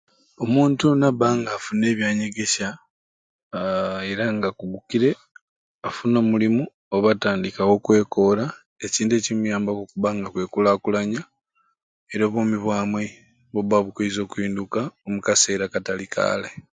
[0.43, 2.69] Omuntu nabba ng'afunire ebyanyegesya
[3.57, 5.09] aa era ng'akugukire
[5.89, 6.63] afuna omulimu
[6.95, 8.45] oba atandikawo okwekoora
[8.85, 11.21] ekintu ekimuyambaku okubba nga akwekulaakulanya
[12.13, 13.03] era obwomi bwamwe
[13.53, 16.55] bubba bukwiza okuyinduka omu kaseera akatali k'alai.